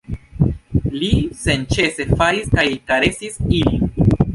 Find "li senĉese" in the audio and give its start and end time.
1.01-2.09